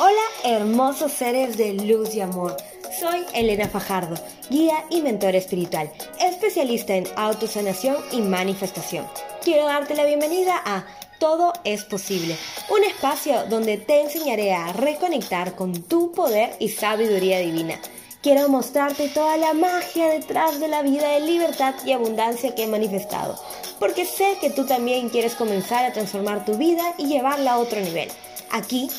[0.00, 2.56] Hola hermosos seres de luz y amor.
[2.98, 4.16] Soy Elena Fajardo,
[4.50, 9.06] guía y mentor espiritual, especialista en autosanación y manifestación.
[9.42, 10.84] Quiero darte la bienvenida a
[11.18, 12.36] Todo es posible,
[12.70, 17.80] un espacio donde te enseñaré a reconectar con tu poder y sabiduría divina.
[18.20, 22.66] Quiero mostrarte toda la magia detrás de la vida de libertad y abundancia que he
[22.66, 23.40] manifestado,
[23.78, 27.80] porque sé que tú también quieres comenzar a transformar tu vida y llevarla a otro
[27.80, 28.08] nivel.
[28.50, 28.90] Aquí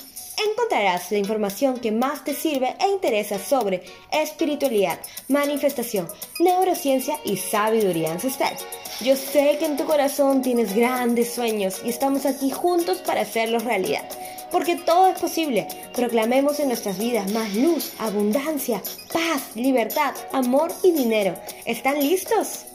[0.51, 6.07] encontrarás la información que más te sirve e interesa sobre espiritualidad, manifestación,
[6.39, 8.55] neurociencia y sabiduría ancestral.
[9.01, 13.65] Yo sé que en tu corazón tienes grandes sueños y estamos aquí juntos para hacerlos
[13.65, 14.05] realidad.
[14.51, 15.67] Porque todo es posible.
[15.93, 18.81] Proclamemos en nuestras vidas más luz, abundancia,
[19.13, 21.35] paz, libertad, amor y dinero.
[21.65, 22.65] ¿Están listos?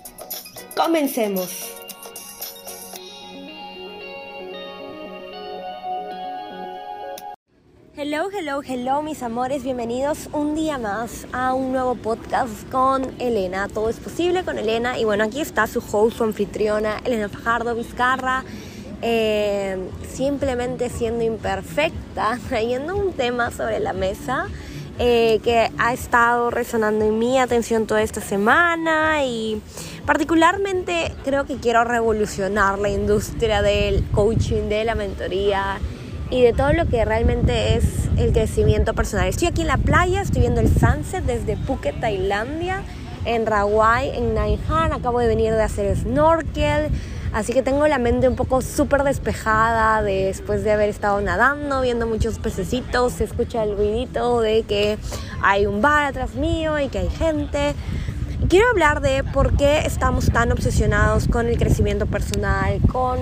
[0.76, 1.74] Comencemos.
[7.96, 13.68] Hello, hello, hello mis amores, bienvenidos un día más a un nuevo podcast con Elena.
[13.68, 17.74] Todo es posible con Elena y bueno, aquí está su host, su anfitriona, Elena Fajardo
[17.74, 18.44] Vizcarra,
[19.06, 19.76] eh,
[20.10, 24.46] simplemente siendo imperfecta, trayendo un tema sobre la mesa
[24.98, 29.60] eh, que ha estado resonando en mi atención toda esta semana y
[30.06, 35.80] particularmente creo que quiero revolucionar la industria del coaching, de la mentoría
[36.30, 39.28] y de todo lo que realmente es el crecimiento personal.
[39.28, 42.82] Estoy aquí en la playa, estoy viendo el sunset desde Phuket, Tailandia,
[43.26, 44.94] en Rawai, en Naihan.
[44.94, 46.90] Acabo de venir de hacer snorkel.
[47.34, 52.06] Así que tengo la mente un poco súper despejada después de haber estado nadando, viendo
[52.06, 53.14] muchos pececitos.
[53.14, 54.98] Se escucha el ruidito de que
[55.42, 57.74] hay un bar atrás mío y que hay gente.
[58.48, 63.18] Quiero hablar de por qué estamos tan obsesionados con el crecimiento personal, con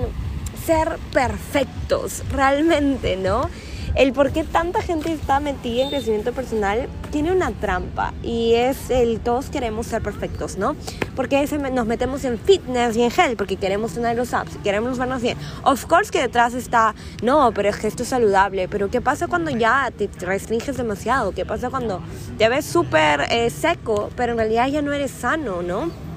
[0.63, 3.49] ser perfectos, realmente, ¿no?
[3.95, 8.89] El por qué tanta gente está metida en crecimiento personal tiene una trampa y es
[8.89, 10.75] el todos queremos ser perfectos, ¿no?
[11.15, 15.21] Porque nos metemos en fitness y en health porque queremos tener los apps, queremos vernos
[15.21, 15.37] bien.
[15.63, 19.27] Of course que detrás está, no, pero es que esto es saludable, pero ¿qué pasa
[19.27, 21.31] cuando ya te restringes demasiado?
[21.31, 22.01] ¿Qué pasa cuando
[22.39, 26.12] te ves súper eh, seco, pero en realidad ya no eres sano, ¿no?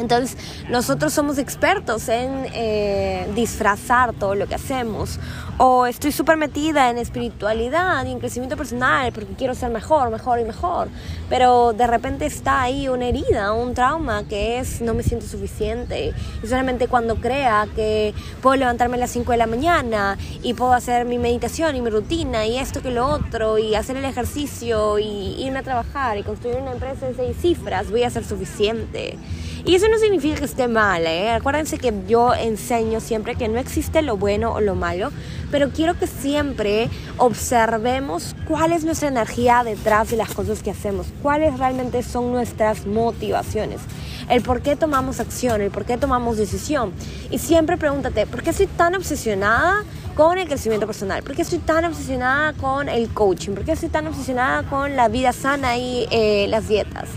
[0.00, 0.36] Entonces,
[0.68, 5.18] nosotros somos expertos en eh, disfrazar todo lo que hacemos.
[5.58, 10.40] O estoy súper metida en espiritualidad y en crecimiento personal porque quiero ser mejor, mejor
[10.40, 10.88] y mejor.
[11.28, 16.14] Pero de repente está ahí una herida, un trauma que es no me siento suficiente.
[16.42, 20.72] Y solamente cuando crea que puedo levantarme a las 5 de la mañana y puedo
[20.72, 24.98] hacer mi meditación y mi rutina y esto que lo otro y hacer el ejercicio
[24.98, 29.18] y irme a trabajar y construir una empresa de seis cifras, voy a ser suficiente.
[29.64, 31.30] Y eso no significa que esté mal, ¿eh?
[31.30, 35.10] Acuérdense que yo enseño siempre que no existe lo bueno o lo malo,
[35.50, 41.08] pero quiero que siempre observemos cuál es nuestra energía detrás de las cosas que hacemos,
[41.22, 43.80] cuáles realmente son nuestras motivaciones,
[44.28, 46.92] el por qué tomamos acción, el por qué tomamos decisión.
[47.30, 49.84] Y siempre pregúntate, ¿por qué estoy tan obsesionada?
[50.14, 51.22] con el crecimiento personal?
[51.22, 53.52] ¿Por qué estoy tan obsesionada con el coaching?
[53.52, 57.08] ¿Por qué estoy tan obsesionada con la vida sana y eh, las dietas?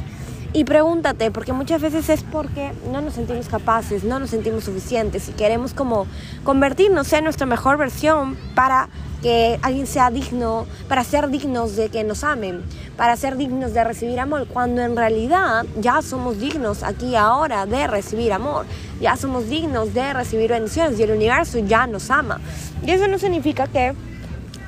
[0.56, 5.28] Y pregúntate, porque muchas veces es porque no nos sentimos capaces, no nos sentimos suficientes
[5.28, 6.06] y queremos como
[6.44, 8.88] convertirnos en nuestra mejor versión para
[9.24, 12.62] que alguien sea digno, para ser dignos de que nos amen,
[12.98, 17.88] para ser dignos de recibir amor, cuando en realidad ya somos dignos aquí ahora de
[17.88, 18.68] recibir amor,
[19.02, 22.40] ya somos dignos de recibir bendiciones y el universo ya nos ama.
[22.86, 23.96] Y eso no significa que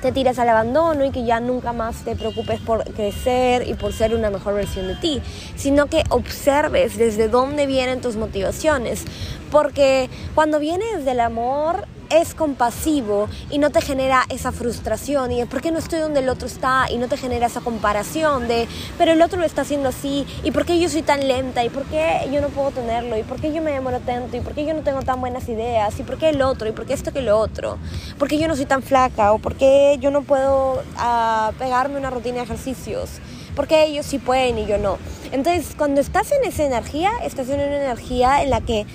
[0.02, 3.94] te tires al abandono y que ya nunca más te preocupes por crecer y por
[3.94, 5.22] ser una mejor versión de ti,
[5.56, 9.06] sino que observes desde dónde vienen tus motivaciones,
[9.52, 15.62] porque cuando vienes del amor es compasivo y no te genera esa frustración y por
[15.62, 18.68] qué no estoy donde el otro está y no te genera esa comparación de
[18.98, 21.70] pero el otro lo está haciendo así y por qué yo soy tan lenta y
[21.70, 24.54] por qué yo no puedo tenerlo y por qué yo me demoro tanto y por
[24.54, 26.94] qué yo no tengo tan buenas ideas y por qué el otro y por qué
[26.94, 27.78] esto que lo otro
[28.18, 31.98] por qué yo no soy tan flaca o por qué yo no puedo uh, pegarme
[31.98, 33.10] una rutina de ejercicios
[33.56, 34.98] porque ellos sí pueden y yo no
[35.32, 38.86] entonces cuando estás en esa energía estás en una energía en la que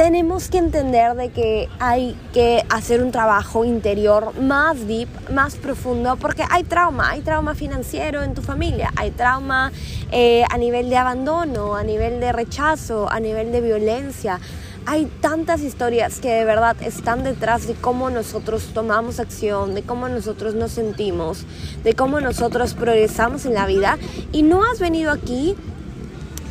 [0.00, 6.16] tenemos que entender de que hay que hacer un trabajo interior más deep, más profundo,
[6.16, 9.72] porque hay trauma, hay trauma financiero en tu familia, hay trauma
[10.10, 14.40] eh, a nivel de abandono, a nivel de rechazo, a nivel de violencia.
[14.86, 20.08] Hay tantas historias que de verdad están detrás de cómo nosotros tomamos acción, de cómo
[20.08, 21.44] nosotros nos sentimos,
[21.84, 23.98] de cómo nosotros progresamos en la vida.
[24.32, 25.56] Y no has venido aquí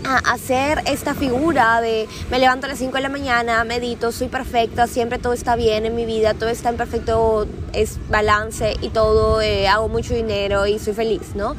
[0.05, 4.27] a hacer esta figura de me levanto a las 5 de la mañana, medito, soy
[4.27, 8.89] perfecta, siempre todo está bien en mi vida, todo está en perfecto es balance y
[8.89, 11.55] todo, eh, hago mucho dinero y soy feliz, ¿no?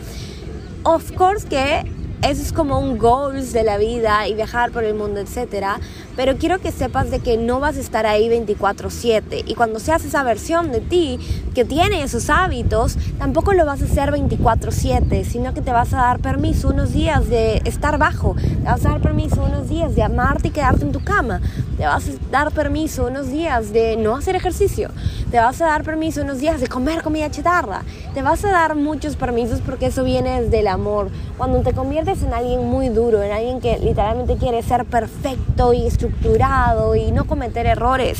[0.82, 1.84] Of course que
[2.22, 5.80] eso es como un goals de la vida y viajar por el mundo, etcétera.
[6.16, 10.04] Pero quiero que sepas de que no vas a estar ahí 24/7 y cuando seas
[10.04, 11.18] esa versión de ti
[11.54, 15.98] que tiene esos hábitos, tampoco lo vas a hacer 24/7, sino que te vas a
[15.98, 20.02] dar permiso unos días de estar bajo, te vas a dar permiso unos días de
[20.02, 21.40] amarte y quedarte en tu cama,
[21.78, 24.90] te vas a dar permiso unos días de no hacer ejercicio,
[25.30, 27.82] te vas a dar permiso unos días de comer comida chatarra,
[28.12, 31.08] te vas a dar muchos permisos porque eso viene desde el amor.
[31.38, 35.86] Cuando te conviertes en alguien muy duro, en alguien que literalmente quiere ser perfecto y
[35.86, 38.18] estructurado y no cometer errores,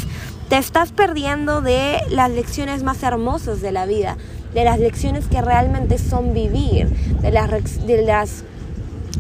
[0.49, 4.17] te estás perdiendo de las lecciones más hermosas de la vida,
[4.55, 6.89] de las lecciones que realmente son vivir,
[7.21, 8.45] de las,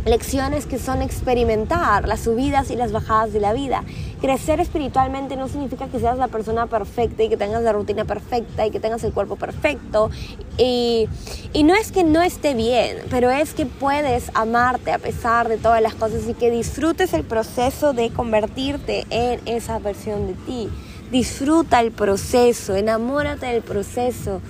[0.04, 3.84] lecciones que son experimentar las subidas y las bajadas de la vida.
[4.20, 8.66] Crecer espiritualmente no significa que seas la persona perfecta y que tengas la rutina perfecta
[8.66, 10.10] y que tengas el cuerpo perfecto.
[10.58, 11.08] Y,
[11.52, 15.56] y no es que no esté bien, pero es que puedes amarte a pesar de
[15.56, 20.68] todas las cosas y que disfrutes el proceso de convertirte en esa versión de ti.
[21.10, 24.40] Disfruta el proceso, enamórate del proceso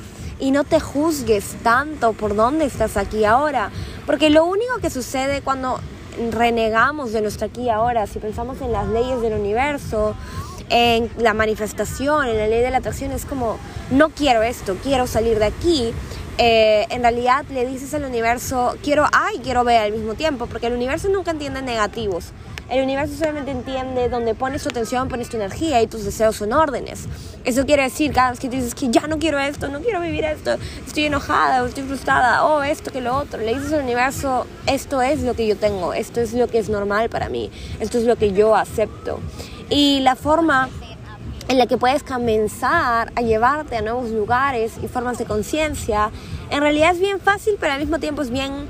[0.40, 3.70] y no te juzgues tanto por dónde estás aquí ahora.
[4.06, 5.80] Porque lo único que sucede cuando
[6.32, 10.14] renegamos de nuestro aquí ahora, si pensamos en las leyes del universo,
[10.70, 13.58] en la manifestación, en la ley de la atracción, es como,
[13.90, 15.92] no quiero esto, quiero salir de aquí.
[16.42, 20.46] Eh, en realidad le dices al universo, quiero A y quiero B al mismo tiempo,
[20.46, 22.32] porque el universo nunca entiende negativos.
[22.70, 26.54] El universo solamente entiende donde pones tu atención, pones tu energía y tus deseos son
[26.54, 27.08] órdenes.
[27.44, 30.24] Eso quiere decir, cada vez que dices que ya no quiero esto, no quiero vivir
[30.24, 30.56] esto,
[30.86, 35.02] estoy enojada o estoy frustrada, o esto que lo otro, le dices al universo, esto
[35.02, 37.50] es lo que yo tengo, esto es lo que es normal para mí,
[37.80, 39.20] esto es lo que yo acepto.
[39.68, 40.70] Y la forma
[41.50, 46.12] en la que puedes comenzar a llevarte a nuevos lugares y formas de conciencia,
[46.48, 48.68] en realidad es bien fácil, pero al mismo tiempo es bien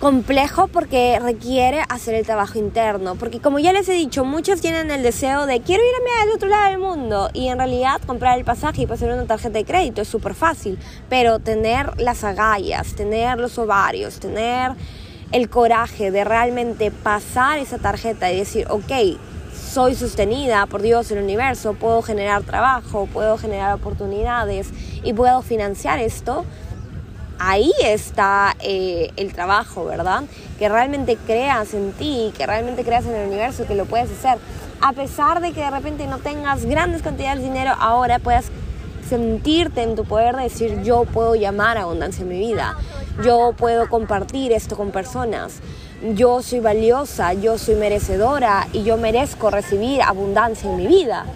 [0.00, 3.16] complejo porque requiere hacer el trabajo interno.
[3.16, 6.48] Porque como ya les he dicho, muchos tienen el deseo de quiero irme al otro
[6.48, 10.00] lado del mundo y en realidad comprar el pasaje y pasar una tarjeta de crédito
[10.00, 10.78] es súper fácil.
[11.10, 14.72] Pero tener las agallas, tener los ovarios, tener
[15.30, 19.18] el coraje de realmente pasar esa tarjeta y decir, ok,
[19.76, 24.70] soy sostenida por Dios, el universo, puedo generar trabajo, puedo generar oportunidades
[25.04, 26.46] y puedo financiar esto
[27.38, 30.22] ahí está eh, el trabajo, ¿verdad?
[30.58, 34.38] Que realmente creas en ti, que realmente creas en el universo, que lo puedes hacer.
[34.80, 38.46] A pesar de que de repente no tengas grandes cantidades de dinero, ahora puedas
[39.06, 42.78] sentirte en tu poder de decir yo puedo llamar abundancia en mi vida,
[43.22, 45.60] yo puedo compartir esto con personas,
[46.02, 51.26] yo soy valiosa, yo soy merecedora y yo merezco recibir abundancia en mi vida.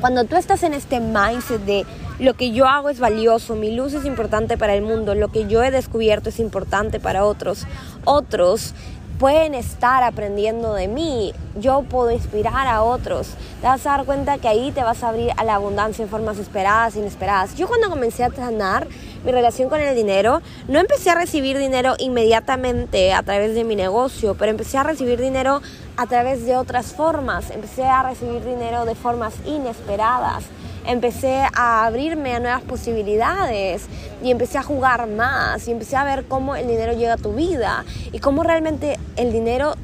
[0.00, 1.86] Cuando tú estás en este mindset de
[2.18, 5.46] lo que yo hago es valioso, mi luz es importante para el mundo, lo que
[5.46, 7.66] yo he descubierto es importante para otros.
[8.04, 8.74] Otros
[9.22, 13.28] pueden estar aprendiendo de mí, yo puedo inspirar a otros.
[13.60, 16.08] Te vas a dar cuenta que ahí te vas a abrir a la abundancia en
[16.08, 17.54] formas esperadas, inesperadas.
[17.54, 18.88] Yo cuando comencé a sanar
[19.24, 23.76] mi relación con el dinero, no empecé a recibir dinero inmediatamente a través de mi
[23.76, 25.62] negocio, pero empecé a recibir dinero
[25.96, 27.52] a través de otras formas.
[27.52, 30.46] Empecé a recibir dinero de formas inesperadas
[30.86, 33.86] empecé a abrirme a nuevas posibilidades
[34.22, 37.34] y empecé a jugar más y empecé a ver cómo el dinero llega a tu
[37.34, 39.74] vida y cómo realmente el dinero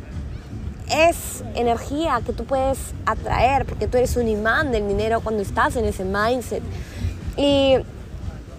[0.91, 5.77] es energía que tú puedes atraer porque tú eres un imán del dinero cuando estás
[5.77, 6.63] en ese mindset.
[7.37, 7.75] Y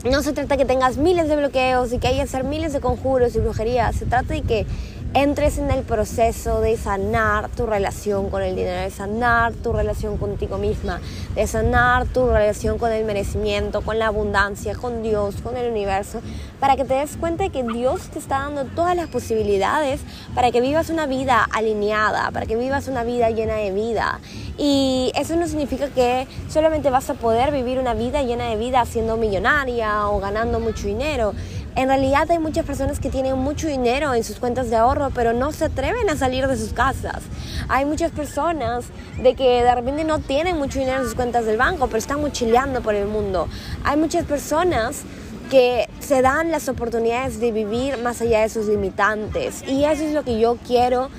[0.10, 2.80] no se trata que tengas miles de bloqueos y que hay que hacer miles de
[2.80, 4.66] conjuros y brujerías, se trata de que
[5.14, 10.18] entres en el proceso de sanar tu relación con el dinero, de sanar tu relación
[10.18, 11.02] contigo misma,
[11.34, 16.22] de sanar tu relación con el merecimiento, con la abundancia, con Dios, con el universo,
[16.60, 20.02] para que te des cuenta de que Dios te está dando todas las posibilidades
[20.36, 24.20] para que vivas una vida alineada, para que vivas una vida llena de vida.
[24.58, 28.86] Y eso no significa que solamente vas a poder vivir una vida llena de vida
[28.86, 31.34] siendo millonaria o ganando mucho dinero
[31.80, 35.32] en realidad hay muchas personas que tienen mucho dinero en sus cuentas de ahorro, pero
[35.32, 37.24] no se atreven a salir de sus casas.
[37.70, 38.84] Hay muchas personas
[39.24, 42.20] de que de repente no tienen mucho dinero en sus cuentas del banco, pero están
[42.20, 43.48] mochileando por el mundo.
[43.86, 45.04] Hay muchas personas
[45.50, 49.64] que se dan las oportunidades de vivir más allá de sus limitantes.
[49.66, 51.10] Y eso es lo que yo quiero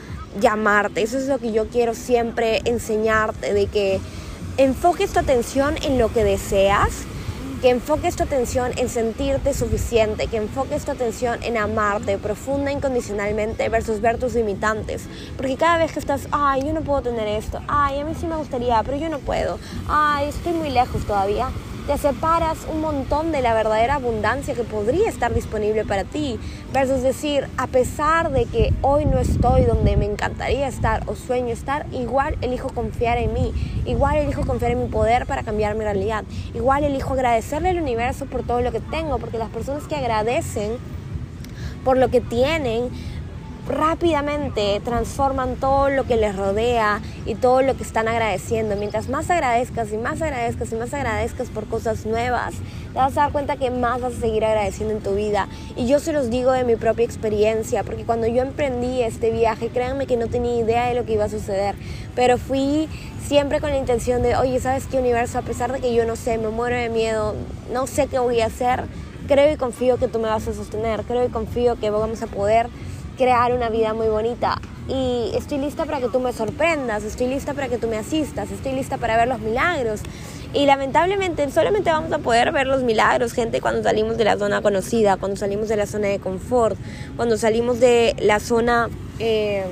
[0.42, 3.98] llamarte, eso es lo que yo quiero siempre enseñarte, de que
[4.58, 7.06] enfoques tu atención en lo que deseas
[7.60, 13.68] que enfoques tu atención en sentirte suficiente, que enfoques tu atención en amarte profunda, incondicionalmente
[13.68, 15.04] versus ver tus limitantes.
[15.36, 18.26] Porque cada vez que estás, ay, yo no puedo tener esto, ay, a mí sí
[18.26, 21.50] me gustaría, pero yo no puedo, ay, estoy muy lejos todavía,
[21.86, 26.38] te separas un montón de la verdadera abundancia que podría estar disponible para ti,
[26.72, 31.48] versus decir, a pesar de que hoy no estoy donde me encantaría estar o sueño
[31.48, 33.52] estar, igual elijo confiar en mí,
[33.86, 38.26] igual elijo confiar en mi poder para cambiar mi realidad, igual elijo agradecerle al universo
[38.26, 40.72] por todo lo que tengo, porque las personas que agradecen
[41.84, 42.90] por lo que tienen,
[43.68, 48.76] rápidamente transforman todo lo que les rodea y todo lo que están agradeciendo.
[48.76, 52.54] Mientras más agradezcas y más agradezcas y más agradezcas por cosas nuevas,
[52.92, 55.48] te vas a dar cuenta que más vas a seguir agradeciendo en tu vida.
[55.76, 59.68] Y yo se los digo de mi propia experiencia, porque cuando yo emprendí este viaje,
[59.68, 61.74] créanme que no tenía idea de lo que iba a suceder,
[62.14, 62.88] pero fui
[63.24, 65.38] siempre con la intención de, oye, ¿sabes qué universo?
[65.38, 67.34] A pesar de que yo no sé, me muero de miedo,
[67.72, 68.84] no sé qué voy a hacer,
[69.28, 72.26] creo y confío que tú me vas a sostener, creo y confío que vamos a
[72.26, 72.68] poder
[73.20, 74.58] crear una vida muy bonita.
[74.88, 78.50] Y estoy lista para que tú me sorprendas, estoy lista para que tú me asistas,
[78.50, 80.00] estoy lista para ver los milagros.
[80.54, 84.62] Y lamentablemente solamente vamos a poder ver los milagros, gente, cuando salimos de la zona
[84.62, 86.78] conocida, cuando salimos de la zona de confort,
[87.16, 89.66] cuando salimos de la zona eh,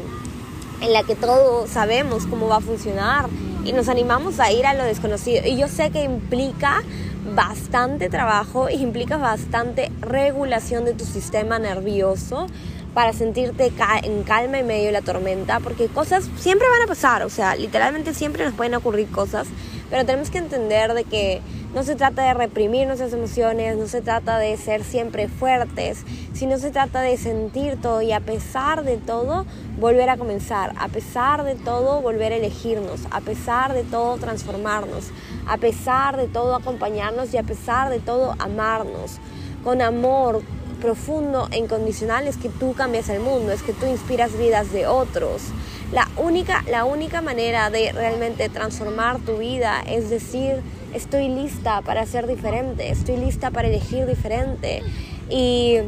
[0.83, 3.29] en la que todos sabemos cómo va a funcionar
[3.65, 5.43] y nos animamos a ir a lo desconocido.
[5.47, 6.83] Y yo sé que implica
[7.35, 12.47] bastante trabajo y implica bastante regulación de tu sistema nervioso
[12.95, 17.23] para sentirte en calma en medio de la tormenta, porque cosas siempre van a pasar,
[17.23, 19.47] o sea, literalmente siempre nos pueden ocurrir cosas,
[19.91, 21.41] pero tenemos que entender de que
[21.75, 26.57] no se trata de reprimir nuestras emociones, no se trata de ser siempre fuertes, sino
[26.59, 29.45] se trata de sentir todo y a pesar de todo
[29.79, 35.11] volver a comenzar, a pesar de todo volver a elegirnos, a pesar de todo transformarnos,
[35.47, 39.19] a pesar de todo acompañarnos y a pesar de todo amarnos.
[39.63, 40.43] Con amor,
[40.81, 44.87] profundo e incondicional es que tú cambias el mundo, es que tú inspiras vidas de
[44.87, 45.43] otros.
[45.93, 50.63] La única, la única manera de realmente transformar tu vida es decir,
[50.95, 54.83] estoy lista para ser diferente, estoy lista para elegir diferente.
[55.31, 55.79] Y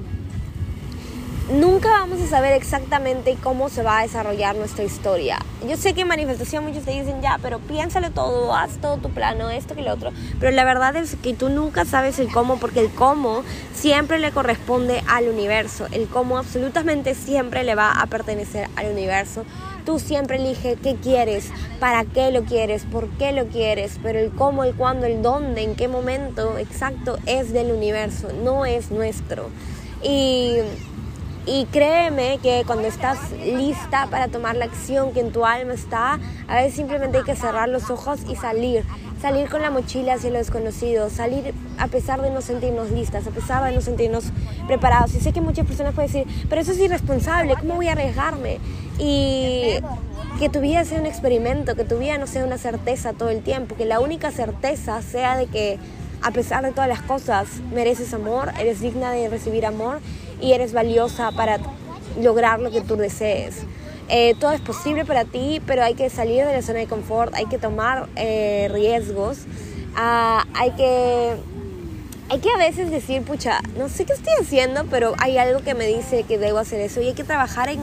[1.53, 5.39] nunca vamos a saber exactamente cómo se va a desarrollar nuestra historia.
[5.69, 9.11] Yo sé que en manifestación muchos te dicen, ya, pero piénsale todo, haz todo tu
[9.11, 10.13] plano, esto que lo otro.
[10.39, 13.43] Pero la verdad es que tú nunca sabes el cómo, porque el cómo
[13.75, 15.87] siempre le corresponde al universo.
[15.91, 19.45] El cómo absolutamente siempre le va a pertenecer al universo.
[19.85, 24.31] Tú siempre eliges qué quieres, para qué lo quieres, por qué lo quieres, pero el
[24.31, 29.49] cómo, el cuándo, el dónde, en qué momento exacto es del universo, no es nuestro.
[30.03, 30.57] Y
[31.47, 36.19] y créeme que cuando estás lista para tomar la acción que en tu alma está,
[36.49, 38.85] a veces simplemente hay que cerrar los ojos y salir.
[39.21, 43.31] Salir con la mochila hacia lo desconocido, salir a pesar de no sentirnos listas, a
[43.31, 44.25] pesar de no sentirnos
[44.67, 45.15] preparados.
[45.15, 48.59] Y sé que muchas personas pueden decir, pero eso es irresponsable, ¿cómo voy a arriesgarme?
[48.99, 49.79] Y
[50.39, 53.43] que tu vida sea un experimento, que tu vida no sea una certeza todo el
[53.43, 55.79] tiempo, que la única certeza sea de que
[56.23, 60.01] a pesar de todas las cosas mereces amor, eres digna de recibir amor
[60.41, 61.59] y eres valiosa para
[62.21, 63.63] lograr lo que tú desees.
[64.09, 67.33] Eh, todo es posible para ti, pero hay que salir de la zona de confort,
[67.35, 69.39] hay que tomar eh, riesgos,
[69.95, 71.37] ah, hay que
[72.29, 75.75] hay que a veces decir, pucha, no sé qué estoy haciendo, pero hay algo que
[75.75, 77.81] me dice que debo hacer eso y hay que trabajar en,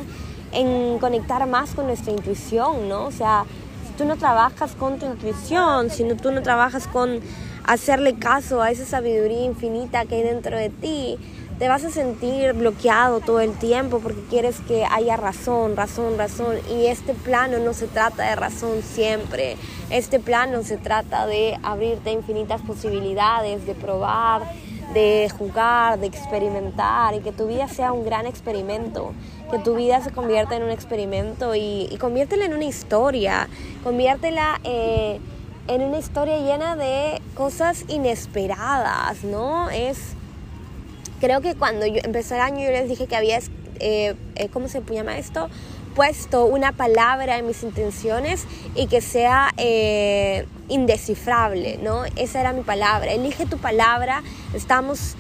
[0.54, 3.06] en conectar más con nuestra intuición, ¿no?
[3.06, 3.44] O sea,
[3.86, 7.20] si tú no trabajas con tu intuición, si no, tú no trabajas con
[7.66, 11.18] hacerle caso a esa sabiduría infinita que hay dentro de ti,
[11.60, 16.56] te vas a sentir bloqueado todo el tiempo porque quieres que haya razón, razón, razón.
[16.70, 19.58] Y este plano no se trata de razón siempre.
[19.90, 24.44] Este plano se trata de abrirte infinitas posibilidades, de probar,
[24.94, 29.14] de jugar, de experimentar y que tu vida sea un gran experimento.
[29.50, 33.48] Que tu vida se convierta en un experimento y, conviértela en una historia.
[33.84, 35.20] Conviértela eh,
[35.68, 39.72] en una historia llena de cosas inesperadas, ¿no?
[39.72, 40.17] Es
[41.20, 43.40] creo que cuando yo empecé el año yo les dije que había,
[43.80, 45.50] eh, eh, ¿cómo se llama esto?
[45.96, 48.46] Puesto una palabra en mis intenciones
[48.76, 52.04] y que sea eh, indescifrable, ¿no?
[52.16, 53.12] Esa era mi palabra.
[53.12, 54.22] Elige tu palabra.
[54.54, 55.16] Estamos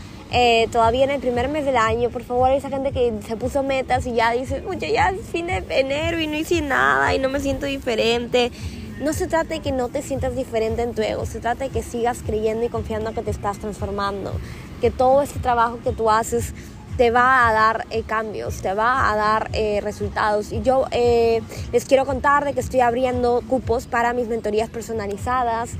[0.71, 2.09] todavía en el primer mes del año.
[2.09, 5.47] Por favor, esa gente que se puso metas y ya dice, oye, ya es fin
[5.47, 8.51] de enero y no hice nada y no me siento diferente.
[8.99, 11.69] No se trata de que no te sientas diferente en tu ego, se trata de
[11.69, 14.33] que sigas creyendo y confiando que te estás transformando
[14.81, 16.53] que todo este trabajo que tú haces
[16.97, 20.51] te va a dar eh, cambios, te va a dar eh, resultados.
[20.51, 21.41] Y yo eh,
[21.71, 25.71] les quiero contar de que estoy abriendo cupos para mis mentorías personalizadas,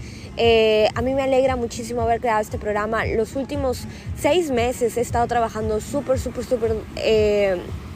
[0.94, 3.04] a mí me alegra muchísimo haber creado este programa.
[3.06, 3.86] Los últimos
[4.16, 6.76] seis meses he estado trabajando súper, súper, súper,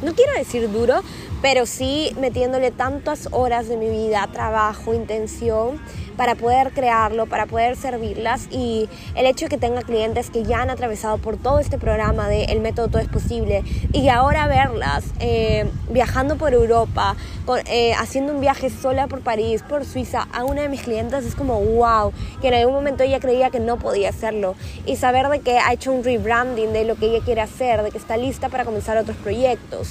[0.02, 1.02] no quiero decir duro,
[1.42, 5.80] pero sí metiéndole tantas horas de mi vida, trabajo, intención
[6.18, 8.48] para poder crearlo, para poder servirlas.
[8.52, 12.28] Y el hecho de que tenga clientes que ya han atravesado por todo este programa
[12.28, 17.16] de El método todo es posible y ahora verlas eh, viajando por Europa,
[17.66, 21.36] eh, haciendo un viaje sola por París, por Suiza, a una de mis clientes es
[21.36, 24.56] como wow, que en algún momento ella creía que no podía hacerlo.
[24.86, 27.92] Y saber de que ha hecho un rebranding de lo que ella quiere hacer, de
[27.92, 29.91] que está lista para comenzar otros proyectos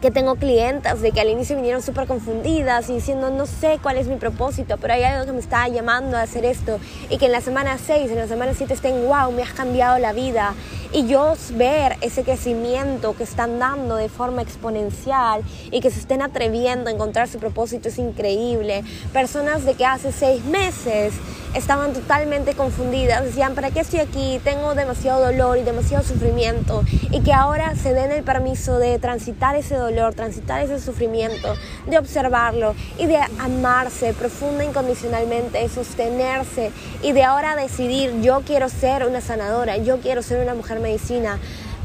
[0.00, 3.96] que tengo clientas de que al inicio vinieron súper confundidas y diciendo no sé cuál
[3.98, 6.78] es mi propósito, pero hay algo que me está llamando a hacer esto
[7.10, 9.98] y que en la semana 6, en la semana 7 estén, wow, me has cambiado
[9.98, 10.54] la vida
[10.92, 16.22] y yo ver ese crecimiento que están dando de forma exponencial y que se estén
[16.22, 18.84] atreviendo a encontrar su propósito es increíble.
[19.12, 21.14] Personas de que hace seis meses
[21.54, 24.40] estaban totalmente confundidas, decían, ¿para qué estoy aquí?
[24.44, 29.56] Tengo demasiado dolor y demasiado sufrimiento y que ahora se den el permiso de transitar
[29.56, 29.81] ese dolor,
[30.14, 31.54] transitar ese sufrimiento,
[31.86, 36.70] de observarlo y de amarse profunda, incondicionalmente, sostenerse
[37.02, 41.38] y de ahora decidir, yo quiero ser una sanadora, yo quiero ser una mujer medicina,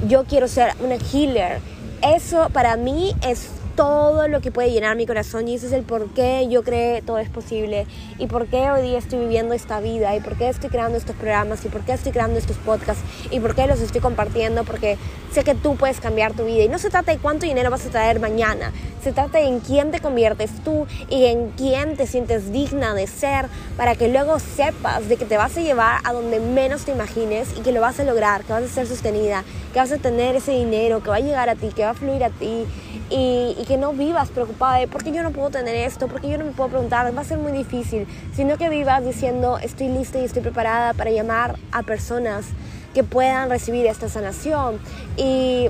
[0.08, 1.60] yo quiero ser una healer.
[2.02, 5.84] Eso para mí es todo lo que puede llenar mi corazón y ese es el
[5.84, 7.86] por qué yo creo todo es posible
[8.18, 11.16] y por qué hoy día estoy viviendo esta vida y por qué estoy creando estos
[11.16, 14.98] programas y por qué estoy creando estos podcasts y por qué los estoy compartiendo porque
[15.32, 16.64] sé que tú puedes cambiar tu vida.
[16.64, 18.72] Y no se trata de cuánto dinero vas a traer mañana,
[19.04, 23.06] se trata de en quién te conviertes tú y en quién te sientes digna de
[23.06, 23.46] ser
[23.78, 27.50] para que luego sepas de que te vas a llevar a donde menos te imagines
[27.56, 30.36] y que lo vas a lograr, que vas a ser sostenida, que vas a tener
[30.36, 32.66] ese dinero, que va a llegar a ti, que va a fluir a ti
[33.10, 36.30] y, que no vivas preocupada de por qué yo no puedo tener esto, por qué
[36.30, 39.90] yo no me puedo preguntar, va a ser muy difícil, sino que vivas diciendo estoy
[39.90, 42.46] lista y estoy preparada para llamar a personas
[42.94, 44.80] que puedan recibir esta sanación.
[45.18, 45.68] Y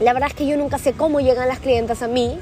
[0.00, 2.38] la verdad es que yo nunca sé cómo llegan las clientas a mí.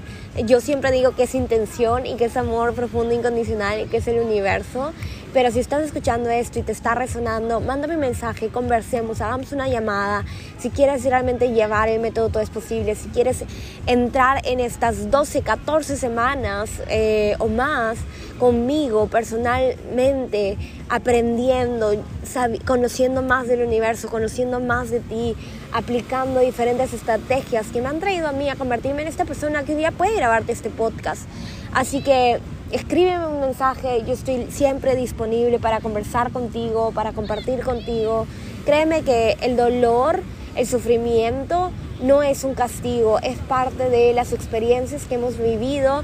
[0.46, 4.06] Yo siempre digo que es intención y que es amor profundo, incondicional y que es
[4.06, 4.92] el universo.
[5.34, 9.68] Pero si estás escuchando esto y te está resonando, mándame un mensaje, conversemos, hagamos una
[9.68, 10.24] llamada.
[10.58, 13.44] Si quieres realmente llevar el método Todo es Posible, si quieres
[13.86, 17.98] entrar en estas 12, 14 semanas eh, o más
[18.38, 20.56] conmigo personalmente,
[20.88, 21.92] aprendiendo,
[22.64, 25.36] conociendo más del universo, conociendo más de ti,
[25.72, 29.72] aplicando diferentes estrategias que me han traído a mí a convertirme en esta persona que
[29.72, 31.22] hoy día puede grabarte este podcast.
[31.74, 32.40] Así que
[32.72, 38.26] escríbeme un mensaje, yo estoy siempre disponible para conversar contigo, para compartir contigo.
[38.64, 40.22] Créeme que el dolor,
[40.54, 41.70] el sufrimiento
[42.02, 46.02] no es un castigo, es parte de las experiencias que hemos vivido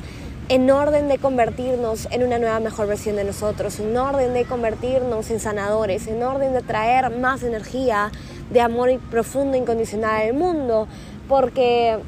[0.49, 5.31] en orden de convertirnos en una nueva mejor versión de nosotros, en orden de convertirnos
[5.31, 8.11] en sanadores, en orden de traer más energía
[8.51, 10.87] de amor profundo e incondicional al mundo,
[11.29, 11.99] porque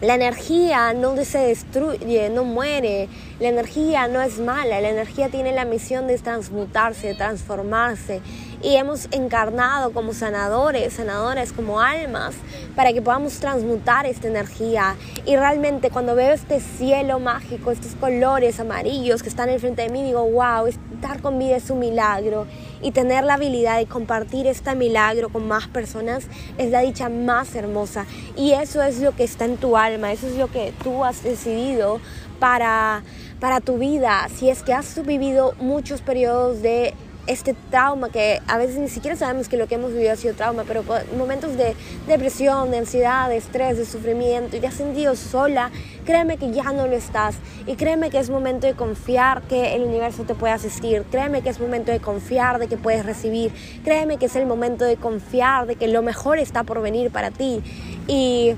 [0.00, 3.08] la energía no se destruye, no muere.
[3.38, 4.80] La energía no es mala.
[4.80, 8.20] La energía tiene la misión de transmutarse, de transformarse.
[8.60, 12.34] Y hemos encarnado como sanadores, sanadoras, como almas,
[12.74, 14.96] para que podamos transmutar esta energía.
[15.26, 20.02] Y realmente cuando veo este cielo mágico, estos colores amarillos que están enfrente de mí,
[20.02, 22.46] digo, wow, estar con vida es un milagro
[22.84, 26.26] y tener la habilidad de compartir este milagro con más personas
[26.58, 28.04] es la dicha más hermosa.
[28.36, 31.22] Y eso es lo que está en tu alma, eso es lo que tú has
[31.22, 31.98] decidido
[32.38, 33.02] para,
[33.40, 34.28] para tu vida.
[34.36, 36.92] Si es que has vivido muchos periodos de
[37.26, 40.34] este trauma que a veces ni siquiera sabemos que lo que hemos vivido ha sido
[40.34, 40.84] trauma, pero
[41.16, 41.74] momentos de
[42.06, 45.70] depresión, de ansiedad, de estrés, de sufrimiento, y te has sentido sola,
[46.04, 47.36] créeme que ya no lo estás.
[47.66, 51.04] Y créeme que es momento de confiar que el universo te puede asistir.
[51.10, 53.52] Créeme que es momento de confiar de que puedes recibir.
[53.84, 57.30] Créeme que es el momento de confiar de que lo mejor está por venir para
[57.30, 57.62] ti.
[58.06, 58.54] Y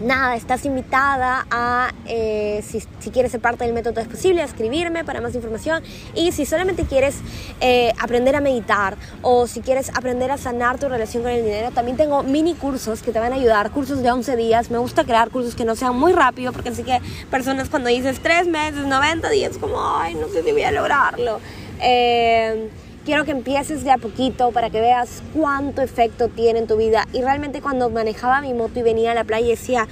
[0.00, 5.04] nada, estás invitada a, eh, si, quieres ser parte del método es posible, a escribirme
[5.04, 5.82] para más información.
[6.14, 7.16] Y si solamente quieres
[7.60, 11.70] eh, aprender a meditar o si quieres aprender a sanar tu relación con el dinero,
[11.70, 14.70] también tengo mini cursos que te van a ayudar, cursos de 11 días.
[14.70, 18.20] Me gusta crear cursos que no sean muy rápido porque así que personas cuando dices
[18.20, 21.40] 3 meses, 90 días, como, ay, no sé si voy a lograrlo.
[21.80, 22.68] Eh,
[23.06, 27.06] quiero que empieces de a poquito para que veas cuánto efecto tiene en tu vida.
[27.12, 29.86] Y realmente cuando manejaba mi moto y venía a la playa decía,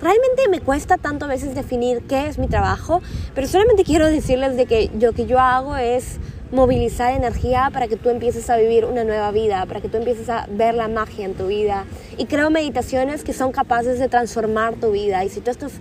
[0.00, 3.02] realmente me cuesta tanto a veces definir qué es mi trabajo,
[3.34, 6.20] pero solamente quiero decirles de que lo que yo hago es
[6.52, 10.28] movilizar energía para que tú empieces a vivir una nueva vida, para que tú empieces
[10.28, 11.86] a ver la magia en tu vida.
[12.18, 15.24] Y creo meditaciones que son capaces de transformar tu vida.
[15.24, 15.72] Y si tú estás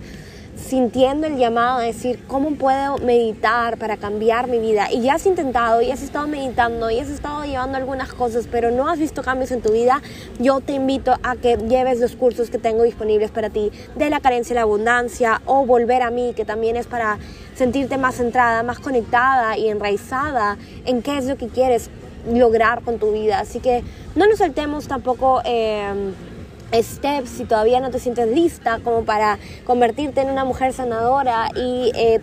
[0.68, 4.92] sintiendo el llamado a decir, ¿cómo puedo meditar para cambiar mi vida?
[4.92, 8.70] Y ya has intentado, y has estado meditando, y has estado llevando algunas cosas, pero
[8.70, 10.02] no has visto cambios en tu vida,
[10.38, 14.20] yo te invito a que lleves los cursos que tengo disponibles para ti de la
[14.20, 17.18] carencia y la abundancia o volver a mí, que también es para
[17.56, 21.90] sentirte más centrada, más conectada y enraizada en qué es lo que quieres
[22.32, 23.40] lograr con tu vida.
[23.40, 23.84] Así que
[24.16, 25.42] no nos saltemos tampoco...
[25.46, 26.14] Eh,
[26.74, 31.92] steps si todavía no te sientes lista como para convertirte en una mujer sanadora y,
[31.96, 32.22] eh,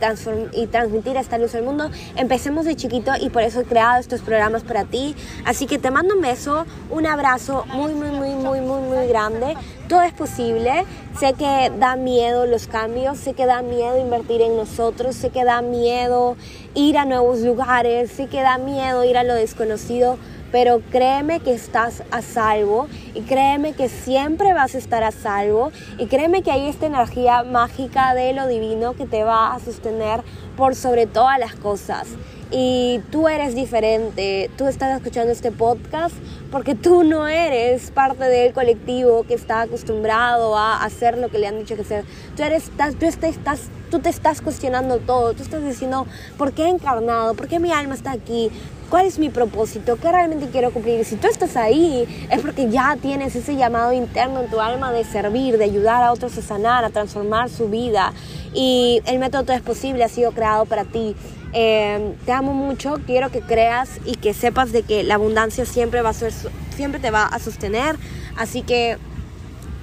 [0.52, 4.20] y transmitir esta luz al mundo, empecemos de chiquito y por eso he creado estos
[4.20, 5.14] programas para ti.
[5.44, 9.54] Así que te mando un beso, un abrazo muy, muy, muy, muy, muy, muy grande.
[9.88, 10.85] Todo es posible.
[11.18, 15.44] Sé que da miedo los cambios, sé que da miedo invertir en nosotros, sé que
[15.44, 16.37] da miedo
[16.74, 20.18] ir a nuevos lugares, sé que da miedo ir a lo desconocido
[20.52, 25.72] pero créeme que estás a salvo y créeme que siempre vas a estar a salvo
[25.98, 30.22] y créeme que hay esta energía mágica de lo divino que te va a sostener
[30.56, 32.09] por sobre todas las cosas.
[32.50, 36.14] Y tú eres diferente, tú estás escuchando este podcast
[36.52, 41.48] porque tú no eres parte del colectivo que está acostumbrado a hacer lo que le
[41.48, 42.04] han dicho que hacer.
[42.37, 46.06] Tú, eres, tú, estás, tú te estás cuestionando todo, tú estás diciendo,
[46.38, 47.35] ¿por qué he encarnado?
[47.35, 48.52] ¿Por qué mi alma está aquí?
[48.90, 49.96] ¿Cuál es mi propósito?
[49.96, 51.05] ¿Qué realmente quiero cumplir?
[51.05, 55.03] Si tú estás ahí, es porque ya tienes ese llamado interno en tu alma de
[55.03, 58.12] servir, de ayudar a otros a sanar, a transformar su vida.
[58.55, 61.16] Y el método Todo es Posible ha sido creado para ti.
[61.53, 66.01] Eh, te amo mucho, quiero que creas y que sepas de que la abundancia siempre,
[66.03, 66.33] va a ser,
[66.77, 67.96] siempre te va a sostener.
[68.37, 68.99] Así que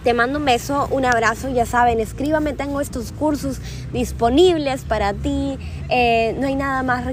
[0.06, 3.60] te mando un beso, un abrazo, ya saben, escríbame, tengo estos cursos
[3.92, 5.58] disponibles para ti.
[5.90, 7.06] Eh, no hay nada más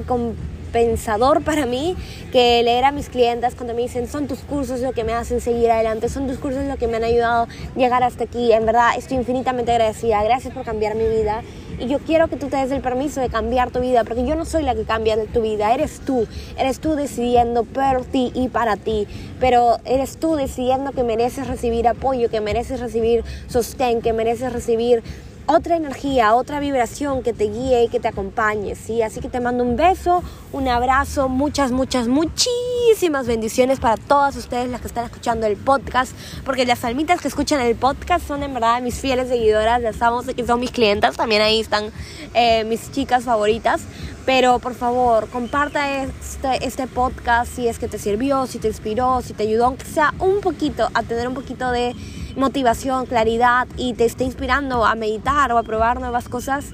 [0.71, 1.97] recompensador pensador para mí
[2.33, 5.41] que leer a mis clientes cuando me dicen son tus cursos lo que me hacen
[5.41, 8.53] seguir adelante, son tus cursos lo que me han ayudado a llegar hasta aquí.
[8.53, 10.23] En verdad estoy infinitamente agradecida.
[10.23, 11.43] Gracias por cambiar mi vida.
[11.79, 14.35] Y yo quiero que tú te des el permiso de cambiar tu vida, porque yo
[14.35, 16.27] no soy la que cambia tu vida, eres tú.
[16.59, 19.07] Eres tú decidiendo por ti y para ti.
[19.41, 25.03] Pero eres tú decidiendo que mereces recibir apoyo, que mereces recibir sostén, que mereces recibir
[25.51, 29.03] otra energía, otra vibración que te guíe y que te acompañe, ¿sí?
[29.03, 34.71] Así que te mando un beso, un abrazo, muchas, muchas, muchísimas bendiciones para todas ustedes
[34.71, 36.13] las que están escuchando el podcast,
[36.45, 40.23] porque las almitas que escuchan el podcast son en verdad mis fieles seguidoras, las amo,
[40.23, 41.91] que son mis clientas, también ahí están
[42.35, 43.83] eh, mis chicas favoritas.
[44.27, 49.23] Pero por favor, comparta este, este podcast si es que te sirvió, si te inspiró,
[49.23, 51.97] si te ayudó, aunque sea un poquito, a tener un poquito de
[52.37, 56.73] motivación, claridad y te esté inspirando a meditar o a probar nuevas cosas,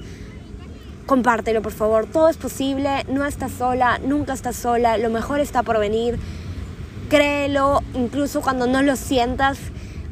[1.05, 2.05] compártelo por favor.
[2.05, 6.19] Todo es posible, no estás sola, nunca estás sola, lo mejor está por venir.
[7.09, 9.57] Créelo, incluso cuando no lo sientas,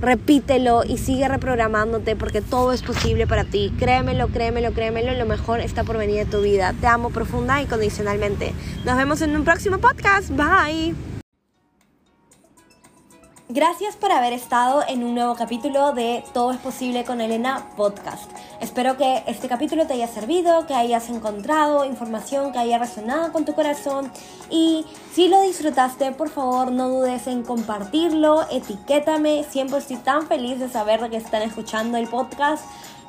[0.02, 3.74] repítelo y sigue reprogramándote porque todo es posible para ti.
[3.78, 6.74] Créemelo, créemelo, créemelo, lo mejor está por venir de tu vida.
[6.80, 8.54] Te amo profunda y condicionalmente.
[8.86, 10.30] Nos vemos en un próximo podcast.
[10.30, 11.15] Bye.
[13.48, 18.32] Gracias por haber estado en un nuevo capítulo de Todo es posible con Elena podcast.
[18.60, 23.46] Espero que este capítulo te haya servido, que hayas encontrado información que haya resonado con
[23.46, 24.12] tu corazón
[24.50, 30.60] y si lo disfrutaste, por favor no dudes en compartirlo, etiquétame, siempre estoy tan feliz
[30.60, 32.66] de saber que están escuchando el podcast.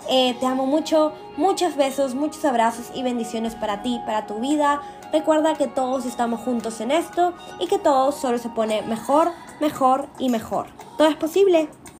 [0.09, 4.83] Eh, te amo mucho, muchos besos, muchos abrazos y bendiciones para ti, para tu vida.
[5.12, 10.07] Recuerda que todos estamos juntos en esto y que todo solo se pone mejor mejor
[10.19, 10.66] y mejor.
[10.97, 11.69] Todo es posible.